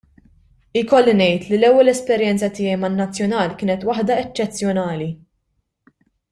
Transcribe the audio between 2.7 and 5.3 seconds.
man-nazzjonal kienet waħda eċċezzjonali.